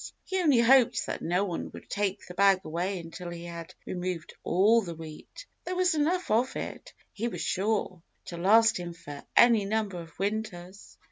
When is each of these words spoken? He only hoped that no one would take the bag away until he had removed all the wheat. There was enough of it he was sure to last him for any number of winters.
He 0.25 0.39
only 0.41 0.61
hoped 0.61 1.05
that 1.05 1.21
no 1.21 1.43
one 1.45 1.69
would 1.73 1.87
take 1.87 2.25
the 2.25 2.33
bag 2.33 2.61
away 2.65 2.97
until 2.97 3.29
he 3.29 3.45
had 3.45 3.75
removed 3.85 4.33
all 4.43 4.81
the 4.81 4.95
wheat. 4.95 5.45
There 5.63 5.75
was 5.75 5.93
enough 5.93 6.31
of 6.31 6.55
it 6.55 6.91
he 7.13 7.27
was 7.27 7.41
sure 7.41 8.01
to 8.25 8.37
last 8.37 8.77
him 8.79 8.93
for 8.93 9.23
any 9.37 9.63
number 9.63 10.01
of 10.01 10.17
winters. 10.17 10.97